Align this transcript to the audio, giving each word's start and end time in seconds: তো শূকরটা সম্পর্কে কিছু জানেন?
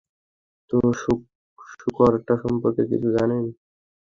তো 0.71 0.77
শূকরটা 1.73 2.33
সম্পর্কে 2.43 2.83
কিছু 2.91 3.07
জানেন? 3.17 3.43